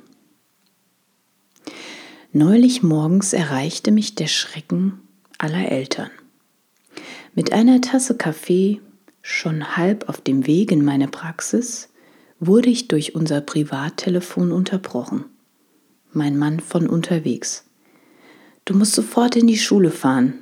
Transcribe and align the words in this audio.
Neulich 2.34 2.82
morgens 2.82 3.34
erreichte 3.34 3.90
mich 3.92 4.14
der 4.14 4.26
Schrecken 4.26 5.02
aller 5.36 5.70
Eltern. 5.70 6.10
Mit 7.34 7.52
einer 7.52 7.82
Tasse 7.82 8.16
Kaffee, 8.16 8.80
schon 9.20 9.76
halb 9.76 10.08
auf 10.08 10.22
dem 10.22 10.46
Weg 10.46 10.72
in 10.72 10.82
meine 10.82 11.08
Praxis, 11.08 11.90
wurde 12.40 12.70
ich 12.70 12.88
durch 12.88 13.14
unser 13.14 13.42
Privattelefon 13.42 14.50
unterbrochen. 14.50 15.26
Mein 16.14 16.38
Mann 16.38 16.60
von 16.60 16.86
unterwegs. 16.86 17.66
Du 18.64 18.74
musst 18.74 18.94
sofort 18.94 19.36
in 19.36 19.46
die 19.46 19.58
Schule 19.58 19.90
fahren. 19.90 20.32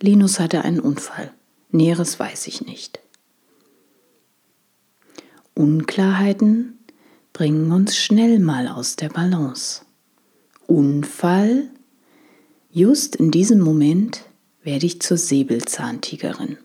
Linus 0.00 0.38
hatte 0.38 0.62
einen 0.62 0.78
Unfall. 0.78 1.32
Näheres 1.72 2.20
weiß 2.20 2.46
ich 2.46 2.64
nicht. 2.64 3.00
Unklarheiten 5.54 6.78
bringen 7.32 7.72
uns 7.72 7.96
schnell 7.96 8.38
mal 8.38 8.68
aus 8.68 8.94
der 8.94 9.08
Balance. 9.08 9.84
Unfall? 10.66 11.68
Just 12.70 13.16
in 13.16 13.30
diesem 13.30 13.60
Moment 13.60 14.22
werde 14.62 14.86
ich 14.86 15.00
zur 15.00 15.16
Säbelzahntigerin. 15.16 16.58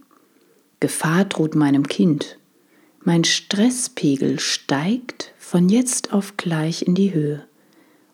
Gefahr 0.79 1.25
droht 1.25 1.55
meinem 1.55 1.87
Kind. 1.87 2.37
Mein 3.03 3.23
Stresspegel 3.23 4.39
steigt 4.39 5.33
von 5.37 5.69
jetzt 5.69 6.13
auf 6.13 6.37
gleich 6.37 6.83
in 6.83 6.95
die 6.95 7.13
Höhe. 7.13 7.45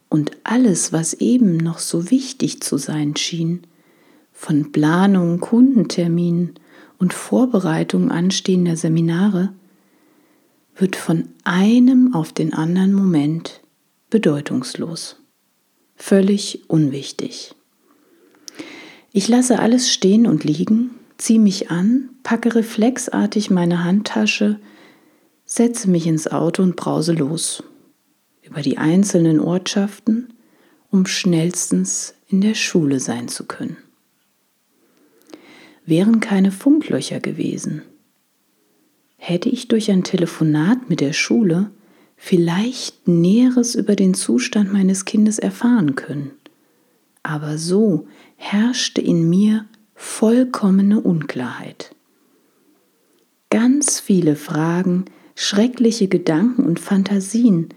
Und 0.10 0.32
alles, 0.44 0.92
was 0.92 1.14
eben 1.16 1.58
noch 1.58 1.80
so 1.80 2.10
wichtig 2.10 2.62
zu 2.62 2.78
sein 2.78 3.16
schien, 3.16 3.62
von 4.32 4.72
Planung, 4.72 5.40
Kundenterminen 5.40 6.56
und 6.98 7.14
Vorbereitung 7.14 8.12
anstehender 8.12 8.76
Seminare, 8.76 9.54
wird 10.76 10.96
von 10.96 11.30
einem 11.44 12.14
auf 12.14 12.34
den 12.34 12.54
anderen 12.54 12.94
Moment 12.94 13.62
bedeutungslos 14.10 15.18
völlig 15.96 16.70
unwichtig. 16.70 17.56
Ich 19.12 19.28
lasse 19.28 19.60
alles 19.60 19.92
stehen 19.92 20.28
und 20.28 20.44
liegen, 20.44 20.92
ziehe 21.18 21.40
mich 21.40 21.72
an, 21.72 22.10
packe 22.24 22.56
reflexartig 22.56 23.50
meine 23.50 23.84
Handtasche, 23.84 24.60
setze 25.46 25.90
mich 25.90 26.08
ins 26.08 26.28
Auto 26.28 26.64
und 26.64 26.76
brause 26.76 27.14
los 27.14 27.64
über 28.42 28.62
die 28.62 28.78
einzelnen 28.78 29.40
Ortschaften, 29.40 30.34
um 30.92 31.06
schnellstens 31.06 32.14
in 32.28 32.42
der 32.42 32.54
Schule 32.54 33.00
sein 33.00 33.28
zu 33.28 33.46
können. 33.46 33.78
Wären 35.86 36.20
keine 36.20 36.52
Funklöcher 36.52 37.20
gewesen, 37.20 37.82
hätte 39.18 39.50
ich 39.50 39.68
durch 39.68 39.90
ein 39.92 40.04
Telefonat 40.04 40.90
mit 40.90 41.00
der 41.00 41.14
Schule 41.14 41.72
vielleicht 42.26 43.08
Näheres 43.08 43.76
über 43.76 43.96
den 43.96 44.16
Zustand 44.16 44.74
meines 44.74 45.06
Kindes 45.06 45.38
erfahren 45.38 45.94
können. 45.94 46.32
Aber 47.22 47.60
so 47.60 48.08
herrschte 48.36 49.00
in 49.00 49.30
mir 49.30 49.66
vollkommene 49.94 51.02
Unklarheit. 51.02 51.96
Ganz 53.52 54.00
viele 54.00 54.36
Fragen, 54.36 55.06
schreckliche 55.36 56.08
Gedanken 56.08 56.66
und 56.66 56.80
Fantasien, 56.80 57.70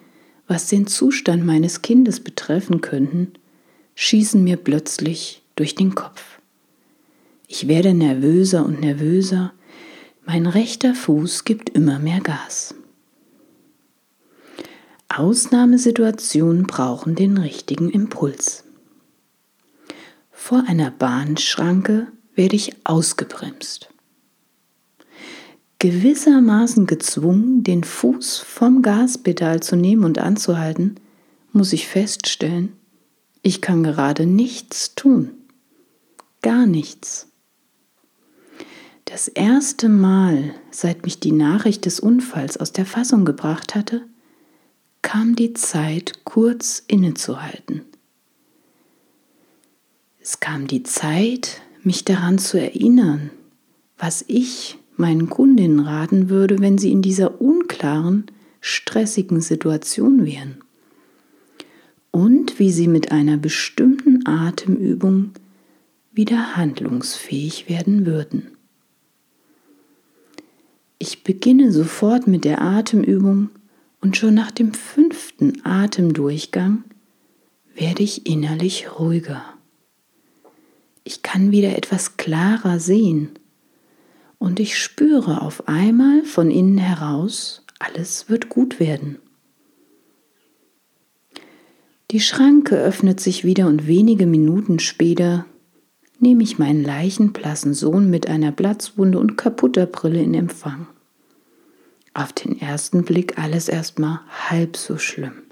was 0.46 0.68
den 0.68 0.86
Zustand 0.86 1.44
meines 1.44 1.82
Kindes 1.82 2.20
betreffen 2.20 2.80
könnten, 2.80 3.32
schießen 3.96 4.42
mir 4.42 4.56
plötzlich 4.56 5.42
durch 5.56 5.74
den 5.74 5.94
Kopf. 5.94 6.40
Ich 7.48 7.68
werde 7.68 7.92
nervöser 7.92 8.64
und 8.64 8.80
nervöser, 8.80 9.52
mein 10.24 10.46
rechter 10.46 10.94
Fuß 10.94 11.44
gibt 11.44 11.68
immer 11.68 11.98
mehr 11.98 12.20
Gas. 12.20 12.74
Ausnahmesituationen 15.08 16.66
brauchen 16.66 17.14
den 17.14 17.38
richtigen 17.38 17.90
Impuls. 17.90 18.64
Vor 20.30 20.64
einer 20.66 20.90
Bahnschranke 20.90 22.08
werde 22.34 22.56
ich 22.56 22.74
ausgebremst. 22.84 23.88
Gewissermaßen 25.78 26.86
gezwungen, 26.86 27.62
den 27.62 27.84
Fuß 27.84 28.38
vom 28.38 28.82
Gaspedal 28.82 29.60
zu 29.60 29.76
nehmen 29.76 30.04
und 30.04 30.18
anzuhalten, 30.18 30.96
muss 31.52 31.72
ich 31.72 31.86
feststellen, 31.86 32.72
ich 33.42 33.60
kann 33.60 33.82
gerade 33.82 34.26
nichts 34.26 34.94
tun. 34.94 35.30
Gar 36.42 36.66
nichts. 36.66 37.28
Das 39.04 39.28
erste 39.28 39.88
Mal, 39.88 40.54
seit 40.70 41.04
mich 41.04 41.18
die 41.18 41.32
Nachricht 41.32 41.86
des 41.86 41.98
Unfalls 41.98 42.56
aus 42.58 42.72
der 42.72 42.84
Fassung 42.84 43.24
gebracht 43.24 43.74
hatte, 43.74 44.02
kam 45.02 45.36
die 45.36 45.54
Zeit, 45.54 46.24
kurz 46.24 46.82
innezuhalten. 46.86 47.82
Es 50.20 50.40
kam 50.40 50.66
die 50.66 50.82
Zeit, 50.82 51.62
mich 51.82 52.04
daran 52.04 52.38
zu 52.38 52.60
erinnern, 52.60 53.30
was 53.96 54.24
ich 54.28 54.78
meinen 54.96 55.30
Kundinnen 55.30 55.80
raten 55.80 56.28
würde, 56.28 56.60
wenn 56.60 56.76
sie 56.76 56.92
in 56.92 57.02
dieser 57.02 57.40
unklaren, 57.40 58.26
stressigen 58.60 59.40
Situation 59.40 60.26
wären. 60.26 60.56
Und 62.10 62.58
wie 62.58 62.72
sie 62.72 62.88
mit 62.88 63.12
einer 63.12 63.36
bestimmten 63.36 64.26
Atemübung 64.26 65.30
wieder 66.12 66.56
handlungsfähig 66.56 67.68
werden 67.68 68.06
würden. 68.06 68.48
Ich 70.98 71.22
beginne 71.22 71.70
sofort 71.70 72.26
mit 72.26 72.44
der 72.44 72.60
Atemübung 72.60 73.50
und 74.00 74.16
schon 74.16 74.34
nach 74.34 74.50
dem 74.50 74.74
fünften 74.74 75.64
Atemdurchgang 75.64 76.84
werde 77.74 78.02
ich 78.02 78.26
innerlich 78.26 78.98
ruhiger. 78.98 79.44
Ich 81.04 81.22
kann 81.22 81.50
wieder 81.50 81.76
etwas 81.76 82.16
klarer 82.16 82.80
sehen 82.80 83.30
und 84.38 84.60
ich 84.60 84.78
spüre 84.78 85.42
auf 85.42 85.68
einmal 85.68 86.24
von 86.24 86.50
innen 86.50 86.78
heraus, 86.78 87.64
alles 87.78 88.28
wird 88.28 88.48
gut 88.48 88.80
werden. 88.80 89.18
Die 92.10 92.20
Schranke 92.20 92.76
öffnet 92.76 93.20
sich 93.20 93.44
wieder 93.44 93.66
und 93.66 93.86
wenige 93.86 94.26
Minuten 94.26 94.78
später 94.78 95.44
nehme 96.18 96.42
ich 96.42 96.58
meinen 96.58 96.82
leichenblassen 96.82 97.74
Sohn 97.74 98.10
mit 98.10 98.26
einer 98.26 98.50
Platzwunde 98.50 99.18
und 99.18 99.36
kaputter 99.36 99.86
Brille 99.86 100.22
in 100.22 100.34
Empfang. 100.34 100.86
Auf 102.14 102.32
den 102.32 102.60
ersten 102.60 103.04
Blick 103.04 103.38
alles 103.38 103.68
erstmal 103.68 104.20
halb 104.48 104.76
so 104.76 104.98
schlimm. 104.98 105.42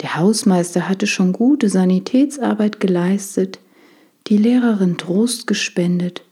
Der 0.00 0.16
Hausmeister 0.16 0.88
hatte 0.88 1.06
schon 1.06 1.32
gute 1.32 1.68
Sanitätsarbeit 1.68 2.80
geleistet, 2.80 3.58
die 4.26 4.36
Lehrerin 4.36 4.96
Trost 4.96 5.46
gespendet 5.46 6.24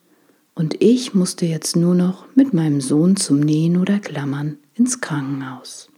und 0.55 0.83
ich 0.83 1.15
musste 1.15 1.47
jetzt 1.47 1.77
nur 1.77 1.95
noch 1.95 2.27
mit 2.35 2.53
meinem 2.53 2.81
Sohn 2.81 3.17
zum 3.17 3.41
Nähen 3.41 3.77
oder 3.77 3.99
Klammern 3.99 4.59
ins 4.75 5.01
Krankenhaus. 5.01 5.89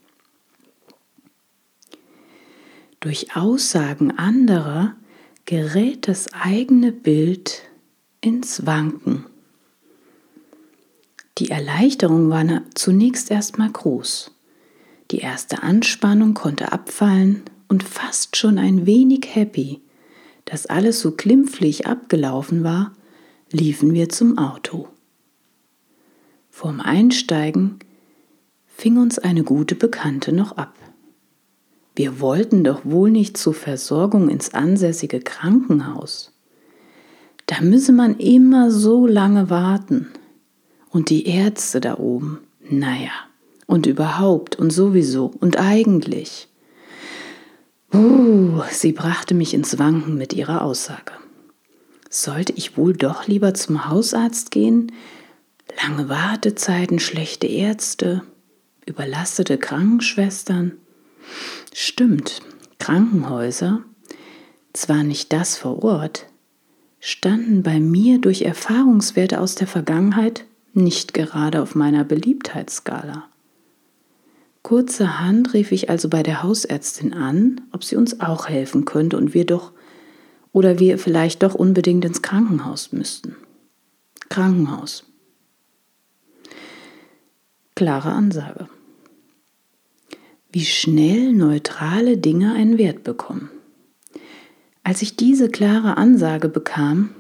Durch 3.00 3.34
Aussagen 3.34 4.10
anderer 4.18 4.94
gerät 5.46 6.08
das 6.08 6.32
eigene 6.34 6.92
Bild 6.92 7.62
ins 8.20 8.66
Wanken. 8.66 9.24
Die 11.40 11.50
Erleichterung 11.50 12.28
war 12.28 12.44
zunächst 12.74 13.30
erstmal 13.30 13.70
groß. 13.70 14.30
Die 15.10 15.20
erste 15.20 15.62
Anspannung 15.62 16.34
konnte 16.34 16.70
abfallen 16.70 17.44
und 17.66 17.82
fast 17.82 18.36
schon 18.36 18.58
ein 18.58 18.84
wenig 18.84 19.34
happy, 19.34 19.80
dass 20.44 20.66
alles 20.66 21.00
so 21.00 21.12
glimpflich 21.12 21.86
abgelaufen 21.86 22.62
war, 22.62 22.92
liefen 23.50 23.94
wir 23.94 24.10
zum 24.10 24.36
Auto. 24.36 24.88
Vorm 26.50 26.78
Einsteigen 26.78 27.78
fing 28.66 28.98
uns 28.98 29.18
eine 29.18 29.42
gute 29.42 29.76
Bekannte 29.76 30.32
noch 30.32 30.58
ab. 30.58 30.74
Wir 31.96 32.20
wollten 32.20 32.64
doch 32.64 32.84
wohl 32.84 33.10
nicht 33.10 33.38
zur 33.38 33.54
Versorgung 33.54 34.28
ins 34.28 34.52
ansässige 34.52 35.20
Krankenhaus. 35.20 36.32
Da 37.46 37.62
müsse 37.62 37.92
man 37.92 38.18
immer 38.18 38.70
so 38.70 39.06
lange 39.06 39.48
warten. 39.48 40.08
Und 40.90 41.10
die 41.10 41.26
Ärzte 41.26 41.80
da 41.80 41.98
oben, 41.98 42.40
naja, 42.68 43.12
und 43.66 43.86
überhaupt 43.86 44.56
und 44.56 44.70
sowieso 44.70 45.32
und 45.40 45.58
eigentlich. 45.58 46.48
Uh, 47.94 48.62
sie 48.70 48.92
brachte 48.92 49.34
mich 49.34 49.54
ins 49.54 49.78
Wanken 49.78 50.16
mit 50.16 50.32
ihrer 50.32 50.62
Aussage. 50.62 51.12
Sollte 52.08 52.52
ich 52.56 52.76
wohl 52.76 52.92
doch 52.92 53.28
lieber 53.28 53.54
zum 53.54 53.88
Hausarzt 53.88 54.50
gehen? 54.50 54.90
Lange 55.80 56.08
Wartezeiten, 56.08 56.98
schlechte 56.98 57.46
Ärzte, 57.46 58.22
überlastete 58.86 59.58
Krankenschwestern. 59.58 60.72
Stimmt, 61.72 62.40
Krankenhäuser, 62.80 63.84
zwar 64.72 65.04
nicht 65.04 65.32
das 65.32 65.56
vor 65.56 65.84
Ort, 65.84 66.26
standen 66.98 67.62
bei 67.62 67.78
mir 67.78 68.20
durch 68.20 68.42
Erfahrungswerte 68.42 69.40
aus 69.40 69.54
der 69.54 69.68
Vergangenheit 69.68 70.44
nicht 70.72 71.14
gerade 71.14 71.62
auf 71.62 71.74
meiner 71.74 72.04
Beliebtheitsskala. 72.04 73.24
Kurzerhand 74.62 75.54
rief 75.54 75.72
ich 75.72 75.88
also 75.88 76.08
bei 76.08 76.22
der 76.22 76.42
Hausärztin 76.42 77.14
an, 77.14 77.60
ob 77.72 77.82
sie 77.82 77.96
uns 77.96 78.20
auch 78.20 78.48
helfen 78.48 78.84
könnte 78.84 79.16
und 79.16 79.34
wir 79.34 79.46
doch 79.46 79.72
oder 80.52 80.78
wir 80.78 80.98
vielleicht 80.98 81.42
doch 81.42 81.54
unbedingt 81.54 82.04
ins 82.04 82.22
Krankenhaus 82.22 82.92
müssten. 82.92 83.36
Krankenhaus. 84.28 85.04
Klare 87.74 88.12
Ansage. 88.12 88.68
Wie 90.52 90.64
schnell 90.64 91.32
neutrale 91.32 92.18
Dinge 92.18 92.52
einen 92.52 92.78
Wert 92.78 93.04
bekommen. 93.04 93.50
Als 94.82 95.02
ich 95.02 95.16
diese 95.16 95.48
klare 95.48 95.96
Ansage 95.96 96.48
bekam, 96.48 97.10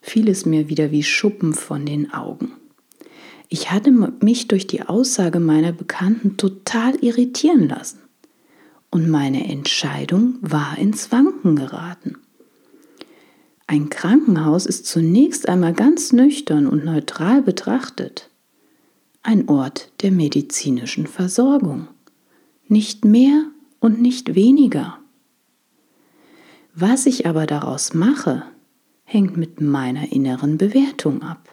fiel 0.00 0.28
es 0.28 0.46
mir 0.46 0.68
wieder 0.68 0.90
wie 0.90 1.02
Schuppen 1.02 1.54
von 1.54 1.86
den 1.86 2.12
Augen. 2.12 2.52
Ich 3.48 3.70
hatte 3.70 3.90
mich 3.90 4.48
durch 4.48 4.66
die 4.66 4.82
Aussage 4.82 5.40
meiner 5.40 5.72
Bekannten 5.72 6.36
total 6.36 6.96
irritieren 6.96 7.68
lassen 7.68 8.00
und 8.90 9.08
meine 9.08 9.48
Entscheidung 9.48 10.36
war 10.40 10.76
ins 10.78 11.12
Wanken 11.12 11.56
geraten. 11.56 12.18
Ein 13.66 13.90
Krankenhaus 13.90 14.66
ist 14.66 14.86
zunächst 14.86 15.48
einmal 15.48 15.74
ganz 15.74 16.12
nüchtern 16.12 16.66
und 16.66 16.84
neutral 16.84 17.42
betrachtet 17.42 18.28
ein 19.22 19.48
Ort 19.48 19.92
der 20.00 20.10
medizinischen 20.10 21.06
Versorgung, 21.06 21.88
nicht 22.66 23.04
mehr 23.04 23.44
und 23.78 24.00
nicht 24.00 24.34
weniger. 24.34 24.98
Was 26.74 27.04
ich 27.04 27.26
aber 27.26 27.46
daraus 27.46 27.92
mache, 27.92 28.44
hängt 29.04 29.36
mit 29.36 29.60
meiner 29.60 30.12
inneren 30.12 30.56
Bewertung 30.56 31.22
ab. 31.22 31.50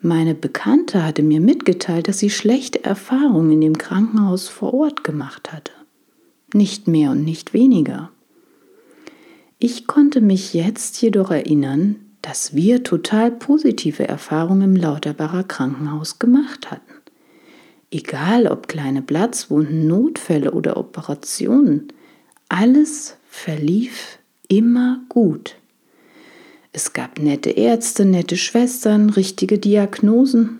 Meine 0.00 0.34
Bekannte 0.34 1.04
hatte 1.04 1.22
mir 1.22 1.40
mitgeteilt, 1.40 2.08
dass 2.08 2.18
sie 2.18 2.30
schlechte 2.30 2.84
Erfahrungen 2.84 3.52
in 3.52 3.60
dem 3.60 3.78
Krankenhaus 3.78 4.48
vor 4.48 4.74
Ort 4.74 5.04
gemacht 5.04 5.52
hatte. 5.52 5.72
Nicht 6.52 6.86
mehr 6.86 7.10
und 7.10 7.24
nicht 7.24 7.54
weniger. 7.54 8.10
Ich 9.58 9.86
konnte 9.86 10.20
mich 10.20 10.52
jetzt 10.52 11.00
jedoch 11.00 11.30
erinnern, 11.30 11.96
dass 12.20 12.54
wir 12.54 12.82
total 12.82 13.30
positive 13.30 14.06
Erfahrungen 14.06 14.62
im 14.62 14.76
Lauterbacher 14.76 15.44
Krankenhaus 15.44 16.18
gemacht 16.18 16.70
hatten. 16.70 16.92
Egal 17.90 18.48
ob 18.48 18.68
kleine 18.68 19.00
Platzwunden, 19.00 19.86
Notfälle 19.86 20.52
oder 20.52 20.76
Operationen, 20.76 21.88
alles 22.48 23.16
verlief 23.28 24.18
immer 24.48 25.00
gut. 25.08 25.56
Es 26.76 26.92
gab 26.92 27.18
nette 27.18 27.48
Ärzte, 27.48 28.04
nette 28.04 28.36
Schwestern, 28.36 29.08
richtige 29.08 29.58
Diagnosen. 29.58 30.58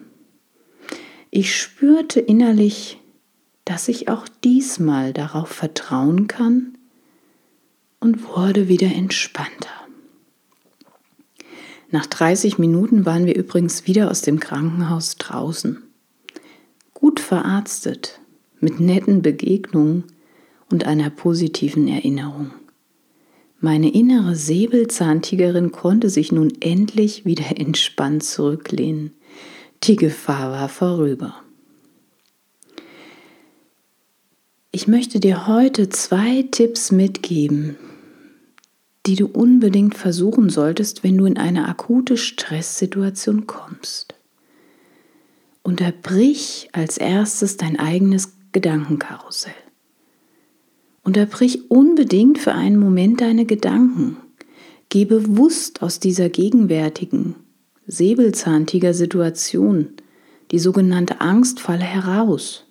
Ich 1.30 1.54
spürte 1.54 2.20
innerlich, 2.20 2.96
dass 3.66 3.86
ich 3.88 4.08
auch 4.08 4.26
diesmal 4.42 5.12
darauf 5.12 5.50
vertrauen 5.50 6.26
kann 6.26 6.78
und 8.00 8.26
wurde 8.26 8.66
wieder 8.66 8.86
entspannter. 8.86 9.68
Nach 11.90 12.06
30 12.06 12.56
Minuten 12.56 13.04
waren 13.04 13.26
wir 13.26 13.36
übrigens 13.36 13.86
wieder 13.86 14.10
aus 14.10 14.22
dem 14.22 14.40
Krankenhaus 14.40 15.16
draußen. 15.16 15.82
Gut 16.94 17.20
verarztet, 17.20 18.20
mit 18.58 18.80
netten 18.80 19.20
Begegnungen 19.20 20.04
und 20.70 20.86
einer 20.86 21.10
positiven 21.10 21.86
Erinnerung. 21.88 22.52
Meine 23.58 23.90
innere 23.92 24.36
Säbelzahntigerin 24.36 25.72
konnte 25.72 26.10
sich 26.10 26.30
nun 26.30 26.52
endlich 26.60 27.24
wieder 27.24 27.58
entspannt 27.58 28.22
zurücklehnen. 28.22 29.12
Die 29.84 29.96
Gefahr 29.96 30.52
war 30.52 30.68
vorüber. 30.68 31.42
Ich 34.72 34.86
möchte 34.86 35.20
dir 35.20 35.46
heute 35.46 35.88
zwei 35.88 36.42
Tipps 36.50 36.92
mitgeben, 36.92 37.76
die 39.06 39.14
du 39.14 39.26
unbedingt 39.26 39.94
versuchen 39.96 40.50
solltest, 40.50 41.02
wenn 41.02 41.16
du 41.16 41.24
in 41.24 41.38
eine 41.38 41.66
akute 41.66 42.18
Stresssituation 42.18 43.46
kommst. 43.46 44.14
Unterbrich 45.62 46.68
als 46.72 46.98
erstes 46.98 47.56
dein 47.56 47.78
eigenes 47.78 48.34
Gedankenkarussell. 48.52 49.54
Unterbrich 51.06 51.70
unbedingt 51.70 52.36
für 52.36 52.52
einen 52.52 52.78
Moment 52.78 53.20
deine 53.20 53.46
Gedanken. 53.46 54.16
Geh 54.88 55.04
bewusst 55.04 55.80
aus 55.80 56.00
dieser 56.00 56.28
gegenwärtigen, 56.30 57.36
säbelzahntiger 57.86 58.92
Situation, 58.92 59.90
die 60.50 60.58
sogenannte 60.58 61.20
Angstfalle, 61.20 61.84
heraus. 61.84 62.64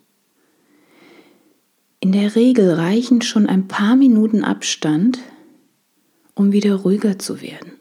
In 2.01 2.11
der 2.11 2.35
Regel 2.35 2.73
reichen 2.73 3.21
schon 3.21 3.47
ein 3.47 3.69
paar 3.69 3.95
Minuten 3.95 4.43
Abstand, 4.43 5.19
um 6.33 6.51
wieder 6.51 6.75
ruhiger 6.75 7.17
zu 7.17 7.41
werden, 7.41 7.71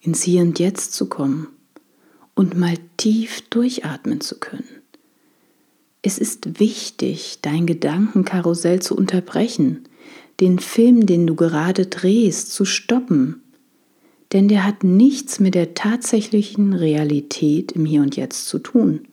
ins 0.00 0.22
Hier 0.22 0.40
und 0.40 0.58
Jetzt 0.58 0.94
zu 0.94 1.10
kommen 1.10 1.48
und 2.34 2.56
mal 2.56 2.78
tief 2.96 3.42
durchatmen 3.50 4.22
zu 4.22 4.40
können. 4.40 4.73
Es 6.06 6.18
ist 6.18 6.60
wichtig, 6.60 7.38
dein 7.40 7.64
Gedankenkarussell 7.64 8.82
zu 8.82 8.94
unterbrechen, 8.94 9.84
den 10.38 10.58
Film, 10.58 11.06
den 11.06 11.26
du 11.26 11.34
gerade 11.34 11.86
drehst, 11.86 12.52
zu 12.52 12.66
stoppen, 12.66 13.40
denn 14.34 14.48
der 14.48 14.66
hat 14.66 14.84
nichts 14.84 15.40
mit 15.40 15.54
der 15.54 15.72
tatsächlichen 15.72 16.74
Realität 16.74 17.72
im 17.72 17.86
Hier 17.86 18.02
und 18.02 18.16
Jetzt 18.16 18.48
zu 18.48 18.58
tun. 18.58 19.08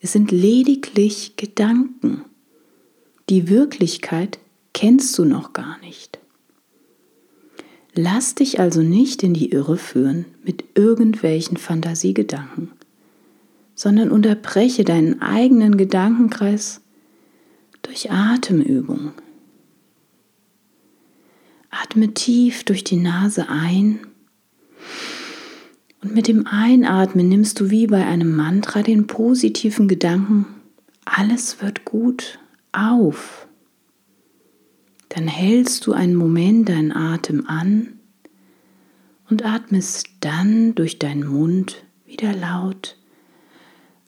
Es 0.00 0.12
sind 0.12 0.30
lediglich 0.30 1.34
Gedanken. 1.36 2.22
Die 3.28 3.48
Wirklichkeit 3.48 4.38
kennst 4.74 5.18
du 5.18 5.24
noch 5.24 5.52
gar 5.52 5.80
nicht. 5.80 6.20
Lass 7.94 8.36
dich 8.36 8.60
also 8.60 8.80
nicht 8.82 9.24
in 9.24 9.34
die 9.34 9.50
Irre 9.50 9.76
führen 9.76 10.26
mit 10.44 10.62
irgendwelchen 10.76 11.56
Fantasiegedanken 11.56 12.70
sondern 13.74 14.10
unterbreche 14.10 14.84
deinen 14.84 15.22
eigenen 15.22 15.76
Gedankenkreis 15.76 16.80
durch 17.82 18.10
Atemübung. 18.10 19.12
Atme 21.70 22.12
tief 22.12 22.64
durch 22.64 22.84
die 22.84 22.96
Nase 22.98 23.48
ein 23.48 24.00
und 26.02 26.14
mit 26.14 26.26
dem 26.26 26.46
Einatmen 26.46 27.28
nimmst 27.28 27.60
du 27.60 27.70
wie 27.70 27.86
bei 27.86 28.04
einem 28.04 28.34
Mantra 28.34 28.82
den 28.82 29.06
positiven 29.06 29.86
Gedanken, 29.86 30.46
alles 31.04 31.62
wird 31.62 31.84
gut, 31.84 32.38
auf. 32.72 33.46
Dann 35.08 35.28
hältst 35.28 35.86
du 35.86 35.92
einen 35.92 36.16
Moment 36.16 36.68
deinen 36.68 36.92
Atem 36.92 37.46
an 37.46 38.00
und 39.30 39.44
atmest 39.44 40.08
dann 40.20 40.74
durch 40.74 40.98
deinen 40.98 41.26
Mund 41.26 41.84
wieder 42.04 42.34
laut 42.34 42.96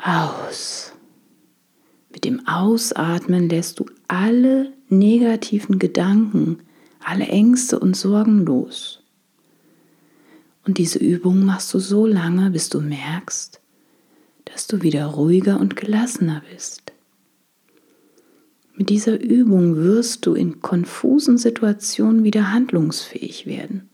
aus. 0.04 0.92
Mit 2.12 2.24
dem 2.24 2.46
Ausatmen 2.46 3.48
lässt 3.48 3.80
du 3.80 3.86
alle 4.06 4.72
negativen 4.88 5.78
Gedanken, 5.78 6.58
alle 7.00 7.26
Ängste 7.26 7.78
und 7.80 7.96
Sorgen 7.96 8.44
los. 8.44 9.02
Und 10.64 10.78
diese 10.78 10.98
Übung 10.98 11.44
machst 11.44 11.72
du 11.74 11.78
so 11.78 12.06
lange, 12.06 12.50
bis 12.50 12.68
du 12.68 12.80
merkst, 12.80 13.60
dass 14.44 14.66
du 14.66 14.82
wieder 14.82 15.06
ruhiger 15.06 15.58
und 15.58 15.76
gelassener 15.76 16.42
bist. 16.52 16.92
Mit 18.76 18.90
dieser 18.90 19.20
Übung 19.20 19.76
wirst 19.76 20.26
du 20.26 20.34
in 20.34 20.60
konfusen 20.60 21.38
Situationen 21.38 22.24
wieder 22.24 22.52
handlungsfähig 22.52 23.46
werden. 23.46 23.88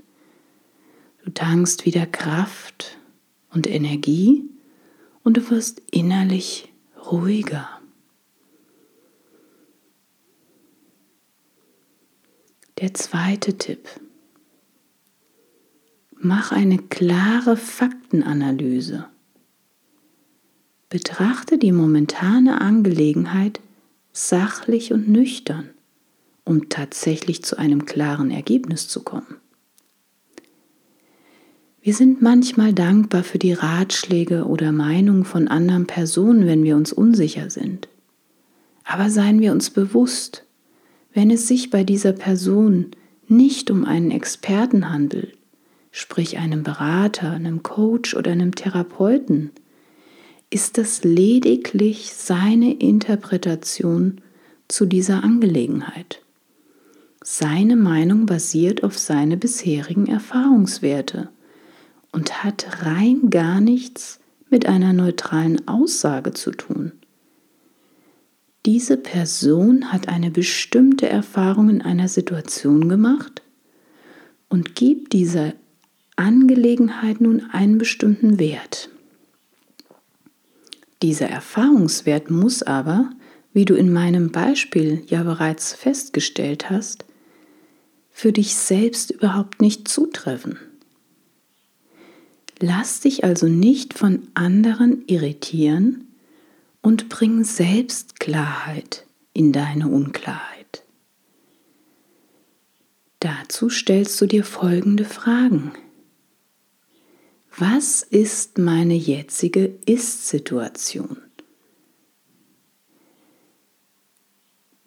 Du 1.25 1.31
tankst 1.31 1.85
wieder 1.87 2.07
Kraft 2.07 2.99
und 3.51 3.69
Energie 3.69 4.45
und 5.25 5.37
du 5.37 5.51
wirst 5.51 5.83
innerlich 5.91 6.73
ruhiger. 7.11 7.69
Der 12.79 12.95
zweite 12.95 13.59
Tipp. 13.59 13.89
Mach 16.13 16.53
eine 16.53 16.79
klare 16.79 17.57
Faktenanalyse. 17.57 19.07
Betrachte 20.89 21.59
die 21.59 21.73
momentane 21.73 22.61
Angelegenheit 22.61 23.61
sachlich 24.13 24.93
und 24.93 25.09
nüchtern 25.09 25.71
um 26.51 26.69
tatsächlich 26.69 27.45
zu 27.45 27.59
einem 27.59 27.87
klaren 27.87 28.31
Ergebnis 28.31 28.89
zu 28.89 29.03
kommen. 29.03 29.40
Wir 31.83 31.95
sind 31.95 32.21
manchmal 32.21 32.75
dankbar 32.75 33.25
für 33.25 33.39
die 33.39 33.55
Ratschläge 33.55 34.45
oder 34.45 34.71
Meinungen 34.71 35.25
von 35.25 35.49
anderen 35.49 35.87
Personen, 35.87 36.47
wenn 36.47 36.63
wir 36.63 36.77
uns 36.77 36.93
unsicher 36.93 37.49
sind. 37.49 37.89
Aber 38.85 39.09
seien 39.09 39.41
wir 39.41 39.53
uns 39.53 39.71
bewusst, 39.71 40.45
wenn 41.15 41.31
es 41.31 41.49
sich 41.49 41.71
bei 41.71 41.83
dieser 41.83 42.13
Person 42.13 42.91
nicht 43.29 43.71
um 43.71 43.87
einen 43.87 44.11
Experten 44.11 44.91
handelt, 44.91 45.39
sprich 45.91 46.37
einem 46.37 46.65
Berater, 46.65 47.31
einem 47.31 47.63
Coach 47.63 48.15
oder 48.15 48.33
einem 48.33 48.55
Therapeuten, 48.55 49.51
ist 50.51 50.77
das 50.77 51.03
lediglich 51.03 52.13
seine 52.13 52.75
Interpretation 52.75 54.21
zu 54.69 54.85
dieser 54.85 55.25
Angelegenheit. 55.25 56.21
Seine 57.25 57.77
Meinung 57.77 58.27
basiert 58.27 58.85
auf 58.85 58.99
seine 58.99 59.37
bisherigen 59.37 60.07
Erfahrungswerte 60.07 61.31
und 62.13 62.45
hat 62.45 62.85
rein 62.85 63.31
gar 63.31 63.61
nichts 63.61 64.21
mit 64.51 64.67
einer 64.67 64.93
neutralen 64.93 65.67
Aussage 65.69 66.33
zu 66.33 66.51
tun. 66.51 66.93
Diese 68.67 68.97
Person 68.97 69.91
hat 69.93 70.09
eine 70.09 70.31
bestimmte 70.31 71.09
Erfahrung 71.09 71.71
in 71.71 71.83
einer 71.83 72.09
Situation 72.09 72.89
gemacht 72.89 73.43
und 74.51 74.75
gibt 74.75 75.15
dieser 75.15 75.55
Angelegenheit 76.17 77.23
nun 77.23 77.49
einen 77.53 77.79
bestimmten 77.79 78.39
Wert. 78.39 78.91
Dieser 81.01 81.31
Erfahrungswert 81.31 82.31
muss 82.31 82.63
aber, 82.63 83.11
wie 83.55 83.65
du 83.65 83.75
in 83.75 83.91
meinem 83.91 84.31
Beispiel 84.31 85.03
ja 85.07 85.23
bereits 85.23 85.73
festgestellt 85.73 86.69
hast, 86.69 87.07
für 88.11 88.33
dich 88.33 88.55
selbst 88.55 89.11
überhaupt 89.11 89.63
nicht 89.63 89.89
zutreffen. 89.89 90.59
Lass 92.61 93.01
dich 93.01 93.25
also 93.25 93.49
nicht 93.49 93.95
von 93.95 94.29
anderen 94.35 95.05
irritieren 95.07 96.07
und 96.83 97.09
bring 97.09 97.43
selbst 97.43 98.21
Klarheit 98.21 99.07
in 99.33 99.53
deine 99.53 99.89
Unklarheit. 99.89 100.85
Dazu 103.19 103.71
stellst 103.71 104.21
du 104.21 104.27
dir 104.27 104.45
folgende 104.45 105.07
Fragen. 105.07 105.73
Was 107.57 108.03
ist 108.03 108.59
meine 108.59 108.95
jetzige 108.95 109.75
Ist-Situation? 109.87 111.17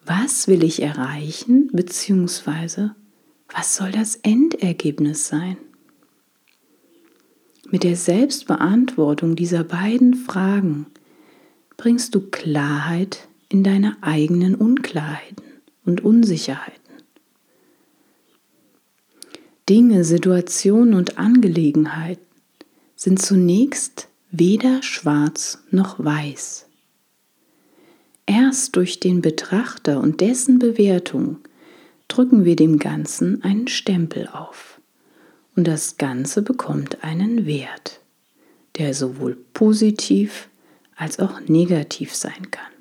Was 0.04 0.46
will 0.46 0.62
ich 0.62 0.80
erreichen, 0.80 1.70
beziehungsweise 1.72 2.94
was 3.48 3.74
soll 3.74 3.90
das 3.90 4.16
Endergebnis 4.16 5.26
sein? 5.26 5.56
Mit 7.74 7.82
der 7.82 7.96
Selbstbeantwortung 7.96 9.34
dieser 9.34 9.64
beiden 9.64 10.14
Fragen 10.14 10.86
bringst 11.76 12.14
du 12.14 12.20
Klarheit 12.20 13.26
in 13.48 13.64
deine 13.64 13.96
eigenen 14.00 14.54
Unklarheiten 14.54 15.44
und 15.84 16.04
Unsicherheiten. 16.04 16.78
Dinge, 19.68 20.04
Situationen 20.04 20.94
und 20.94 21.18
Angelegenheiten 21.18 22.24
sind 22.94 23.20
zunächst 23.20 24.06
weder 24.30 24.80
schwarz 24.84 25.58
noch 25.72 25.98
weiß. 25.98 26.66
Erst 28.24 28.76
durch 28.76 29.00
den 29.00 29.20
Betrachter 29.20 29.98
und 29.98 30.20
dessen 30.20 30.60
Bewertung 30.60 31.38
drücken 32.06 32.44
wir 32.44 32.54
dem 32.54 32.78
Ganzen 32.78 33.42
einen 33.42 33.66
Stempel 33.66 34.28
auf 34.28 34.73
und 35.56 35.64
das 35.66 35.96
Ganze 35.96 36.42
bekommt 36.42 37.04
einen 37.04 37.46
Wert, 37.46 38.00
der 38.76 38.94
sowohl 38.94 39.36
positiv 39.52 40.48
als 40.96 41.18
auch 41.18 41.40
negativ 41.40 42.14
sein 42.14 42.50
kann. 42.50 42.72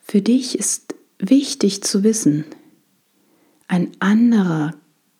Für 0.00 0.22
dich 0.22 0.58
ist 0.58 0.94
wichtig 1.18 1.82
zu 1.82 2.04
wissen, 2.04 2.44
ein 3.66 3.92
anderer 3.98 4.74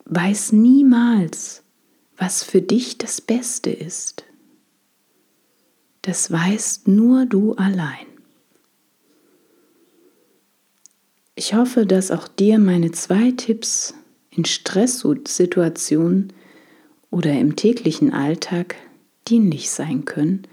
weiß 0.05 0.53
niemals, 0.53 1.63
was 2.17 2.45
für 2.45 2.63
dich 2.63 2.99
das 2.99 3.21
Beste 3.21 3.71
ist. 3.71 4.25
Das 6.03 6.31
weißt 6.31 6.87
nur 6.87 7.27
du 7.27 7.55
allein. 7.55 8.07
Ich 11.35 11.55
hoffe, 11.55 11.87
dass 11.87 12.11
auch 12.11 12.29
dir 12.29 12.59
meine 12.59 12.93
zwei 12.93 13.33
Tipps 13.33 13.95
in 14.37 14.45
Stresssituationen 14.45 16.33
oder 17.11 17.33
im 17.33 17.57
täglichen 17.57 18.13
Alltag 18.13 18.77
dienlich 19.29 19.71
sein 19.71 20.05
können 20.05 20.47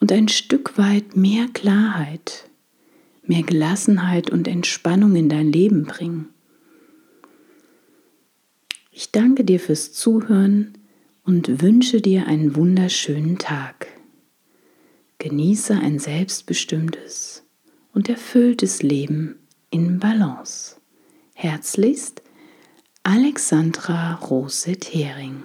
und 0.00 0.12
ein 0.12 0.28
Stück 0.28 0.78
weit 0.78 1.16
mehr 1.16 1.46
Klarheit, 1.52 2.48
mehr 3.22 3.42
Gelassenheit 3.42 4.30
und 4.30 4.48
Entspannung 4.48 5.16
in 5.16 5.28
dein 5.28 5.52
Leben 5.52 5.84
bringen. 5.84 6.28
Ich 8.90 9.12
danke 9.12 9.44
dir 9.44 9.60
fürs 9.60 9.92
Zuhören 9.92 10.72
und 11.24 11.62
wünsche 11.62 12.00
dir 12.00 12.26
einen 12.26 12.56
wunderschönen 12.56 13.38
Tag. 13.38 13.86
Genieße 15.18 15.74
ein 15.74 15.98
selbstbestimmtes 15.98 17.44
und 17.92 18.08
erfülltes 18.08 18.82
Leben 18.82 19.38
in 19.70 19.98
Balance. 19.98 20.76
Herzlichst, 21.34 22.22
Alexandra 23.10 24.18
Rose-Thering. 24.20 25.44